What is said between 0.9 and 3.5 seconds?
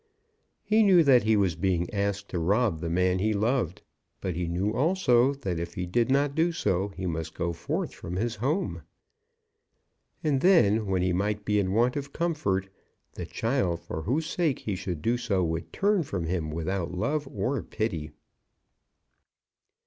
that he was being asked to rob the man he